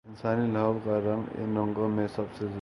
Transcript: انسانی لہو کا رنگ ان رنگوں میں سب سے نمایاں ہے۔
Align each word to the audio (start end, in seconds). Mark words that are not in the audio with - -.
انسانی 0.05 0.51
لہو 0.51 0.79
کا 0.83 0.99
رنگ 0.99 1.23
ان 1.39 1.57
رنگوں 1.57 1.89
میں 1.89 2.07
سب 2.07 2.23
سے 2.37 2.45
نمایاں 2.45 2.53
ہے۔ 2.53 2.59